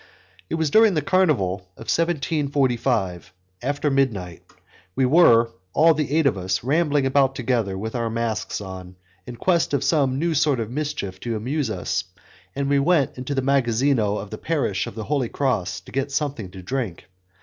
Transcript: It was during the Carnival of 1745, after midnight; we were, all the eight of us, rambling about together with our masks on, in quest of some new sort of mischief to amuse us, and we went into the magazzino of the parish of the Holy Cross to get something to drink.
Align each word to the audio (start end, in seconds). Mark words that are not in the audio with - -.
It 0.49 0.55
was 0.55 0.71
during 0.71 0.95
the 0.95 1.03
Carnival 1.03 1.57
of 1.77 1.85
1745, 1.85 3.31
after 3.61 3.91
midnight; 3.91 4.41
we 4.95 5.05
were, 5.05 5.51
all 5.73 5.93
the 5.93 6.17
eight 6.17 6.25
of 6.25 6.39
us, 6.39 6.63
rambling 6.63 7.05
about 7.05 7.35
together 7.35 7.77
with 7.77 7.93
our 7.93 8.09
masks 8.09 8.61
on, 8.61 8.95
in 9.27 9.35
quest 9.35 9.75
of 9.75 9.83
some 9.83 10.17
new 10.17 10.33
sort 10.33 10.59
of 10.59 10.71
mischief 10.71 11.19
to 11.19 11.35
amuse 11.35 11.69
us, 11.69 12.03
and 12.55 12.67
we 12.67 12.79
went 12.79 13.15
into 13.19 13.35
the 13.35 13.43
magazzino 13.43 14.17
of 14.17 14.31
the 14.31 14.39
parish 14.39 14.87
of 14.87 14.95
the 14.95 15.03
Holy 15.03 15.29
Cross 15.29 15.81
to 15.81 15.91
get 15.91 16.11
something 16.11 16.49
to 16.49 16.63
drink. 16.63 17.05